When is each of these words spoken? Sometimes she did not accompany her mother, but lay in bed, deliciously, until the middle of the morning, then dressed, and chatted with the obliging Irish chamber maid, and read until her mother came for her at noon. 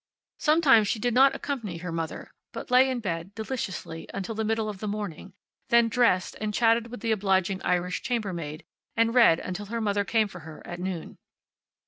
Sometimes 0.39 0.87
she 0.87 0.97
did 0.97 1.13
not 1.13 1.35
accompany 1.35 1.77
her 1.77 1.91
mother, 1.91 2.31
but 2.53 2.71
lay 2.71 2.89
in 2.89 3.01
bed, 3.01 3.35
deliciously, 3.35 4.07
until 4.15 4.33
the 4.33 4.43
middle 4.43 4.67
of 4.67 4.79
the 4.79 4.87
morning, 4.87 5.35
then 5.69 5.89
dressed, 5.89 6.35
and 6.41 6.55
chatted 6.55 6.87
with 6.87 7.01
the 7.01 7.11
obliging 7.11 7.61
Irish 7.61 8.01
chamber 8.01 8.33
maid, 8.33 8.63
and 8.95 9.13
read 9.13 9.39
until 9.39 9.67
her 9.67 9.79
mother 9.79 10.03
came 10.03 10.27
for 10.27 10.39
her 10.39 10.65
at 10.65 10.79
noon. 10.79 11.19